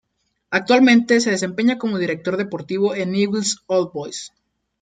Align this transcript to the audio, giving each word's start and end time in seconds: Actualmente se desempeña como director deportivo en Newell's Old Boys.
Actualmente 0.49 1.19
se 1.21 1.29
desempeña 1.29 1.77
como 1.77 1.99
director 1.99 2.35
deportivo 2.35 2.95
en 2.95 3.11
Newell's 3.11 3.61
Old 3.67 3.91
Boys. 3.93 4.33